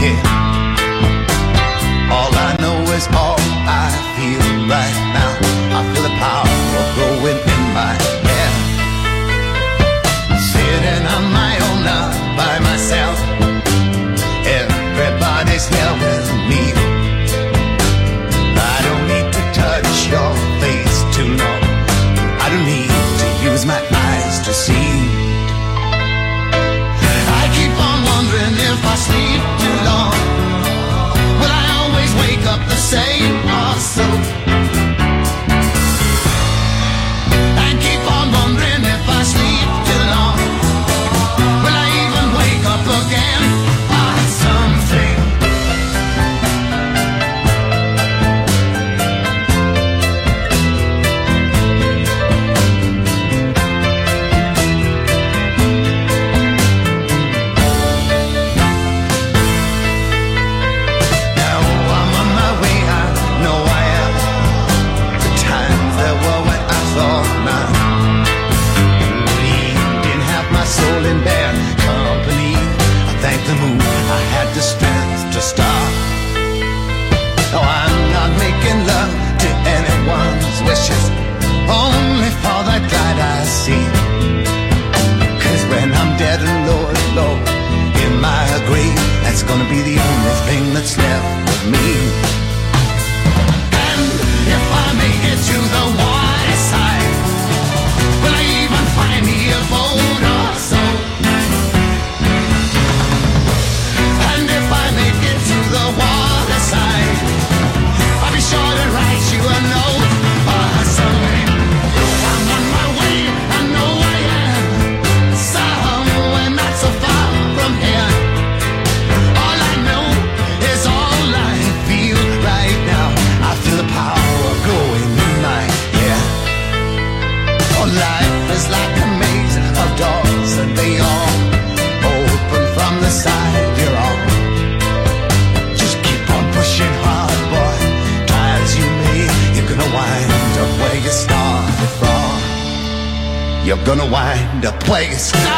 [0.00, 0.39] Yeah.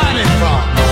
[0.03, 0.92] shining from?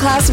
[0.00, 0.27] Masterclass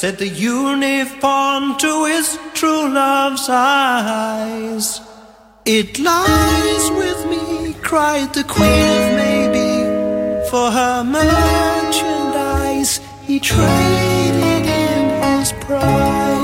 [0.00, 5.00] Said the uniform to his true love's eyes.
[5.64, 9.86] It lies with me, cried the Queen of Maybe,
[10.50, 16.35] for her merchandise he traded in his pride.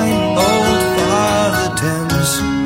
[0.00, 2.59] kind old Father Thames.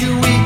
[0.00, 0.37] you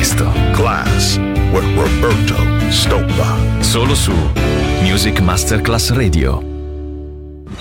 [0.00, 0.32] presto.
[0.54, 1.18] Class
[1.52, 2.34] with Roberto
[2.70, 3.36] Stoppa.
[3.60, 4.12] Solo su
[4.82, 6.49] Music Masterclass Radio.